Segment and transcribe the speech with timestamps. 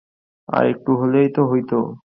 [0.49, 1.71] আর একটু হলেই তো হইত।